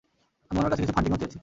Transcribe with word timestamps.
আমি 0.51 0.57
ওনার 0.59 0.71
কাছে 0.71 0.81
কিছু 0.83 0.95
ফান্ডিংও 0.95 1.19
চেয়েছি। 1.21 1.39